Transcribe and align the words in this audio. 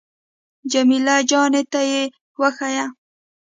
جمیله 0.71 1.15
جانې 1.29 1.63
ته 1.71 1.81
يې 1.91 2.03
وښيه. 2.39 2.85